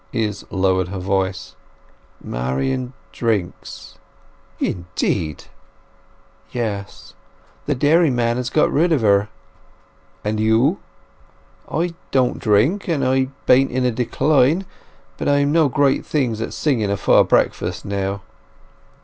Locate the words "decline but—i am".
13.91-15.51